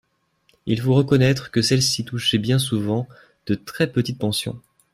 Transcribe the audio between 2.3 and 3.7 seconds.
bien souvent de